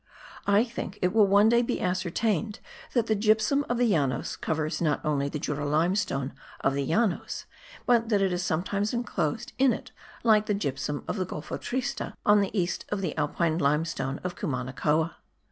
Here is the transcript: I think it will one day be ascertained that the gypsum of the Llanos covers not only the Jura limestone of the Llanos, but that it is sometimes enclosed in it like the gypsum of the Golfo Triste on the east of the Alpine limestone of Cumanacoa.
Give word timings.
I 0.47 0.63
think 0.63 0.97
it 1.03 1.13
will 1.13 1.27
one 1.27 1.47
day 1.47 1.61
be 1.61 1.79
ascertained 1.79 2.59
that 2.93 3.05
the 3.05 3.13
gypsum 3.13 3.63
of 3.69 3.77
the 3.77 3.85
Llanos 3.87 4.35
covers 4.35 4.81
not 4.81 4.99
only 5.05 5.29
the 5.29 5.37
Jura 5.37 5.63
limestone 5.63 6.33
of 6.61 6.73
the 6.73 6.83
Llanos, 6.87 7.45
but 7.85 8.09
that 8.09 8.19
it 8.19 8.33
is 8.33 8.41
sometimes 8.41 8.95
enclosed 8.95 9.53
in 9.59 9.71
it 9.73 9.91
like 10.23 10.47
the 10.47 10.55
gypsum 10.55 11.03
of 11.07 11.17
the 11.17 11.25
Golfo 11.27 11.59
Triste 11.61 12.13
on 12.25 12.41
the 12.41 12.59
east 12.59 12.83
of 12.89 13.01
the 13.01 13.15
Alpine 13.15 13.59
limestone 13.59 14.19
of 14.23 14.35
Cumanacoa. 14.35 15.17